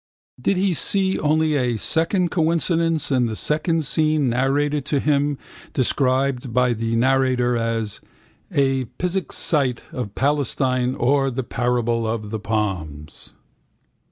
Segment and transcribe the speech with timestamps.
[0.41, 5.37] Did he see only a second coincidence in the second scene narrated to him,
[5.73, 8.01] described by the narrator as
[8.51, 13.33] A Pisgah Sight of Palestine or The Parable of the Plums?